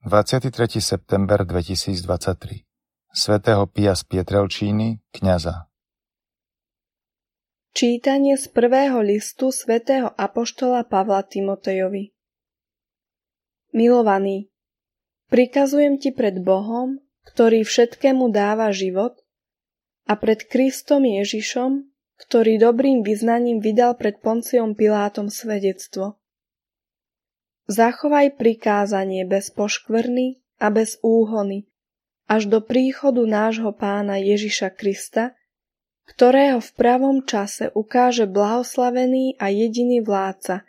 23. 0.00 0.80
september 0.80 1.44
2023 1.44 2.64
Svetého 3.12 3.68
Pia 3.68 3.92
z 3.92 4.08
Pietrelčíny, 4.08 4.96
kňaza. 5.12 5.68
Čítanie 7.76 8.40
z 8.40 8.48
prvého 8.48 9.04
listu 9.04 9.52
svätého 9.52 10.08
Apoštola 10.16 10.88
Pavla 10.88 11.20
Timotejovi. 11.20 12.16
Milovaný, 13.76 14.48
prikazujem 15.28 16.00
ti 16.00 16.16
pred 16.16 16.40
Bohom, 16.40 17.04
ktorý 17.28 17.68
všetkému 17.68 18.32
dáva 18.32 18.72
život, 18.72 19.20
a 20.08 20.16
pred 20.16 20.48
Kristom 20.48 21.04
Ježišom, 21.04 21.92
ktorý 22.16 22.56
dobrým 22.56 23.04
vyznaním 23.04 23.60
vydal 23.60 24.00
pred 24.00 24.16
Ponciom 24.24 24.72
Pilátom 24.72 25.28
svedectvo– 25.28 26.16
Zachovaj 27.70 28.34
prikázanie 28.34 29.22
bez 29.22 29.54
poškvrny 29.54 30.42
a 30.58 30.74
bez 30.74 30.98
úhony, 31.06 31.70
až 32.26 32.50
do 32.50 32.58
príchodu 32.58 33.22
nášho 33.22 33.70
pána 33.70 34.18
Ježiša 34.18 34.74
Krista, 34.74 35.38
ktorého 36.02 36.58
v 36.58 36.70
pravom 36.74 37.22
čase 37.22 37.70
ukáže 37.70 38.26
blahoslavený 38.26 39.38
a 39.38 39.54
jediný 39.54 40.02
vládca, 40.02 40.66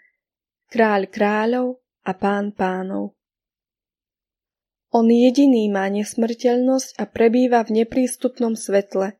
kráľ 0.69 1.09
kráľov 1.09 1.67
a 2.05 2.13
pán 2.13 2.53
pánov. 2.53 3.17
On 4.93 5.09
jediný 5.09 5.73
má 5.73 5.89
nesmrteľnosť 5.89 7.01
a 7.01 7.09
prebýva 7.09 7.65
v 7.65 7.81
neprístupnom 7.81 8.53
svetle. 8.53 9.17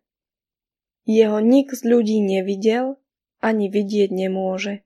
Jeho 1.09 1.41
nik 1.41 1.73
z 1.73 1.81
ľudí 1.81 2.21
nevidel 2.21 3.01
ani 3.41 3.73
vidieť 3.73 4.13
nemôže. 4.13 4.85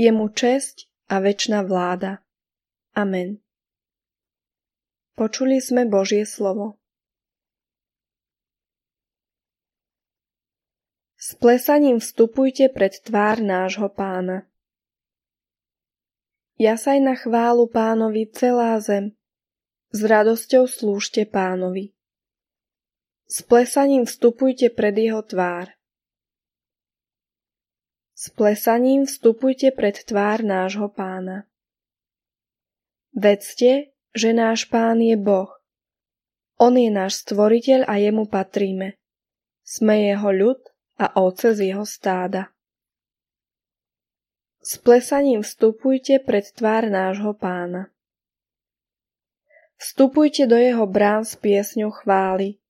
Jemu 0.00 0.32
česť 0.32 0.88
a 1.12 1.20
väčšná 1.20 1.60
vláda. 1.68 2.24
Amen. 2.96 3.44
Počuli 5.12 5.60
sme 5.60 5.84
Božie 5.84 6.24
slovo. 6.24 6.80
S 11.20 11.36
plesaním 11.36 12.00
vstupujte 12.00 12.72
pred 12.72 12.96
tvár 13.04 13.44
nášho 13.44 13.92
pána. 13.92 14.48
Jasaj 16.56 16.98
na 17.04 17.12
chválu 17.12 17.68
pánovi 17.68 18.32
celá 18.32 18.80
zem, 18.80 19.12
s 19.92 20.00
radosťou 20.00 20.64
slúžte 20.64 21.28
pánovi. 21.28 21.92
S 23.28 23.44
plesaním 23.44 24.08
vstupujte 24.08 24.72
pred 24.72 24.96
jeho 24.96 25.20
tvár. 25.22 25.76
S 28.22 28.30
plesaním 28.30 29.02
vstupujte 29.02 29.74
pred 29.74 29.98
tvár 29.98 30.46
nášho 30.46 30.86
pána. 30.86 31.50
Vedzte, 33.10 33.90
že 34.14 34.30
náš 34.30 34.70
pán 34.70 35.02
je 35.02 35.18
Boh. 35.18 35.50
On 36.54 36.70
je 36.70 36.86
náš 36.86 37.26
stvoriteľ 37.26 37.82
a 37.90 37.98
jemu 37.98 38.30
patríme. 38.30 38.94
Sme 39.66 40.06
jeho 40.06 40.30
ľud 40.30 40.62
a 41.02 41.18
ovce 41.18 41.50
z 41.50 41.74
jeho 41.74 41.82
stáda. 41.82 42.54
S 44.62 44.78
plesaním 44.78 45.42
vstupujte 45.42 46.22
pred 46.22 46.46
tvár 46.54 46.86
nášho 46.86 47.34
pána. 47.34 47.90
Vstupujte 49.82 50.46
do 50.46 50.54
jeho 50.54 50.86
brán 50.86 51.26
s 51.26 51.34
piesňou 51.34 51.90
chvály 51.90 52.62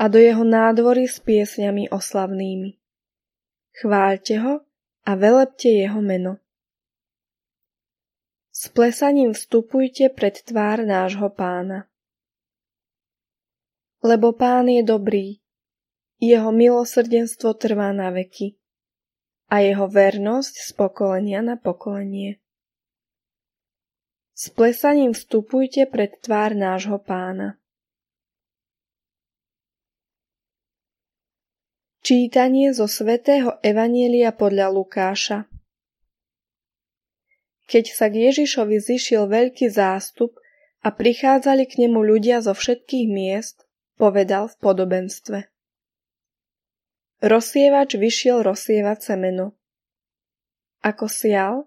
a 0.00 0.08
do 0.08 0.16
jeho 0.16 0.40
nádvory 0.40 1.04
s 1.04 1.20
piesňami 1.20 1.92
oslavnými. 1.92 2.80
Chváľte 3.76 4.40
ho 4.40 4.65
a 5.06 5.14
velepte 5.14 5.70
jeho 5.70 6.02
meno. 6.02 6.42
S 8.50 8.68
plesaním 8.68 9.32
vstupujte 9.32 10.10
pred 10.10 10.42
tvár 10.42 10.82
nášho 10.82 11.30
pána. 11.30 11.86
Lebo 14.02 14.34
pán 14.34 14.66
je 14.66 14.82
dobrý, 14.82 15.38
jeho 16.18 16.50
milosrdenstvo 16.52 17.54
trvá 17.54 17.92
na 17.92 18.10
veky 18.10 18.58
a 19.46 19.62
jeho 19.62 19.86
vernosť 19.86 20.54
z 20.66 20.70
pokolenia 20.74 21.44
na 21.44 21.54
pokolenie. 21.60 22.42
S 24.36 24.52
plesaním 24.52 25.14
vstupujte 25.14 25.86
pred 25.88 26.18
tvár 26.20 26.52
nášho 26.52 26.98
pána. 26.98 27.56
Čítanie 32.06 32.70
zo 32.70 32.86
svätého 32.86 33.58
Evanielia 33.66 34.30
podľa 34.30 34.70
Lukáša 34.70 35.50
Keď 37.66 37.84
sa 37.90 38.06
k 38.06 38.30
Ježišovi 38.30 38.78
zišiel 38.78 39.26
veľký 39.26 39.66
zástup 39.66 40.38
a 40.86 40.94
prichádzali 40.94 41.66
k 41.66 41.82
nemu 41.82 41.98
ľudia 41.98 42.46
zo 42.46 42.54
všetkých 42.54 43.10
miest, 43.10 43.66
povedal 43.98 44.46
v 44.46 44.54
podobenstve. 44.54 45.38
Rozsievač 47.26 47.98
vyšiel 47.98 48.46
rozsievať 48.46 49.02
semeno. 49.02 49.58
Ako 50.86 51.10
sial, 51.10 51.66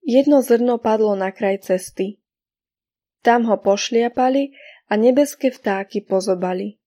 jedno 0.00 0.40
zrno 0.40 0.80
padlo 0.80 1.12
na 1.12 1.28
kraj 1.28 1.60
cesty. 1.60 2.24
Tam 3.20 3.44
ho 3.52 3.60
pošliapali 3.60 4.48
a 4.88 4.96
nebeské 4.96 5.52
vtáky 5.52 6.00
pozobali. 6.08 6.80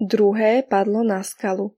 Druhé 0.00 0.64
padlo 0.64 1.04
na 1.04 1.20
skalu. 1.20 1.76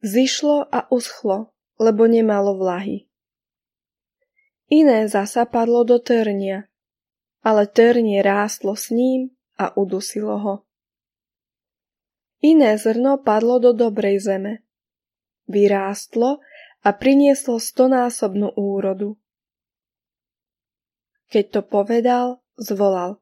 Zišlo 0.00 0.64
a 0.72 0.88
uschlo, 0.88 1.52
lebo 1.76 2.08
nemalo 2.08 2.56
vlahy. 2.56 3.04
Iné 4.72 5.04
zasa 5.04 5.44
padlo 5.44 5.84
do 5.84 6.00
trnia, 6.00 6.64
ale 7.44 7.68
trnie 7.68 8.24
rástlo 8.24 8.72
s 8.72 8.88
ním 8.88 9.36
a 9.60 9.76
udusilo 9.76 10.36
ho. 10.40 10.54
Iné 12.40 12.80
zrno 12.80 13.20
padlo 13.20 13.60
do 13.60 13.76
dobrej 13.76 14.24
zeme. 14.24 14.64
Vyrástlo 15.44 16.40
a 16.80 16.88
prinieslo 16.96 17.60
stonásobnú 17.60 18.56
úrodu. 18.56 19.20
Keď 21.28 21.44
to 21.52 21.60
povedal, 21.68 22.40
zvolal. 22.56 23.19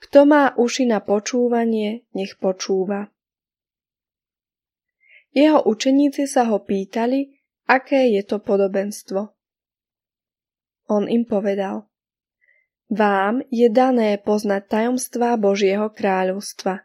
Kto 0.00 0.24
má 0.24 0.56
uši 0.56 0.88
na 0.88 1.04
počúvanie, 1.04 2.08
nech 2.16 2.40
počúva. 2.40 3.12
Jeho 5.30 5.62
učeníci 5.62 6.26
sa 6.26 6.48
ho 6.50 6.58
pýtali, 6.58 7.30
aké 7.70 8.10
je 8.18 8.22
to 8.26 8.42
podobenstvo. 8.42 9.30
On 10.90 11.06
im 11.06 11.22
povedal, 11.22 11.86
Vám 12.90 13.46
je 13.54 13.70
dané 13.70 14.18
poznať 14.18 14.66
tajomstvá 14.66 15.38
Božieho 15.38 15.94
kráľovstva. 15.94 16.82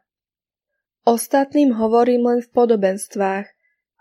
Ostatným 1.02 1.74
hovorím 1.74 2.30
len 2.30 2.40
v 2.46 2.50
podobenstvách, 2.54 3.50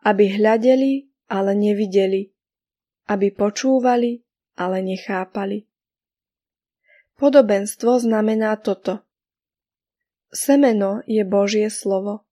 aby 0.04 0.24
hľadeli, 0.36 1.08
ale 1.32 1.56
nevideli, 1.56 2.28
aby 3.08 3.32
počúvali, 3.32 4.20
ale 4.60 4.84
nechápali. 4.84 5.64
Podobenstvo 7.14 8.02
znamená 8.02 8.58
toto. 8.58 9.06
Semeno 10.34 10.98
je 11.06 11.22
Božie 11.22 11.70
slovo. 11.70 12.26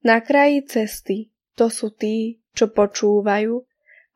Na 0.00 0.24
kraji 0.24 0.64
cesty 0.64 1.16
to 1.56 1.68
sú 1.68 1.92
tí, 1.92 2.40
čo 2.56 2.72
počúvajú, 2.72 3.64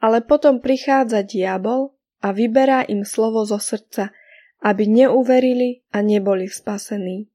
ale 0.00 0.24
potom 0.24 0.64
prichádza 0.64 1.24
diabol 1.24 1.92
a 2.24 2.32
vyberá 2.32 2.88
im 2.88 3.04
slovo 3.04 3.44
zo 3.44 3.60
srdca, 3.60 4.12
aby 4.60 4.88
neuverili 4.88 5.84
a 5.92 6.04
neboli 6.04 6.48
spasení. 6.48 7.28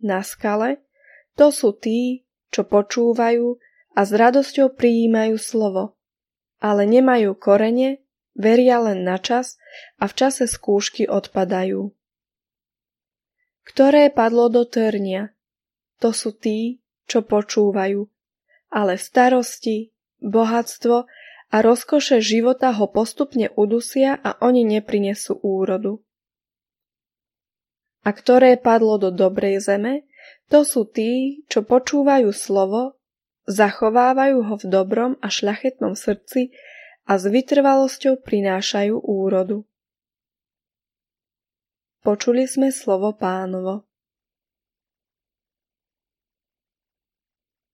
Na 0.00 0.20
skale 0.24 0.84
to 1.36 1.48
sú 1.48 1.72
tí, 1.76 2.28
čo 2.52 2.68
počúvajú 2.68 3.56
a 3.96 4.00
s 4.04 4.10
radosťou 4.12 4.76
prijímajú 4.76 5.36
slovo, 5.40 5.96
ale 6.60 6.84
nemajú 6.84 7.32
korene 7.36 8.01
Veria 8.32 8.80
len 8.80 9.04
na 9.04 9.20
čas 9.20 9.60
a 10.00 10.08
v 10.08 10.14
čase 10.16 10.48
skúšky 10.48 11.04
odpadajú. 11.04 11.92
Ktoré 13.62 14.08
padlo 14.10 14.48
do 14.48 14.64
trnia? 14.66 15.36
To 16.02 16.10
sú 16.10 16.34
tí, 16.34 16.82
čo 17.06 17.22
počúvajú, 17.22 18.08
ale 18.72 18.98
starosti, 18.98 19.94
bohatstvo 20.18 21.06
a 21.52 21.56
rozkoše 21.60 22.24
života 22.24 22.72
ho 22.72 22.88
postupne 22.88 23.52
udusia 23.54 24.16
a 24.18 24.40
oni 24.40 24.64
neprinesú 24.64 25.38
úrodu. 25.44 26.00
A 28.02 28.10
ktoré 28.10 28.58
padlo 28.58 28.98
do 28.98 29.14
dobrej 29.14 29.62
zeme, 29.62 30.08
to 30.50 30.66
sú 30.66 30.88
tí, 30.88 31.44
čo 31.46 31.62
počúvajú 31.62 32.34
slovo, 32.34 32.98
zachovávajú 33.46 34.38
ho 34.42 34.54
v 34.58 34.66
dobrom 34.66 35.12
a 35.22 35.30
šľachetnom 35.30 35.94
srdci 35.94 36.50
a 37.06 37.18
s 37.18 37.24
vytrvalosťou 37.26 38.22
prinášajú 38.22 38.94
úrodu. 39.02 39.66
Počuli 42.02 42.50
sme 42.50 42.74
slovo 42.74 43.14
pánovo. 43.14 43.86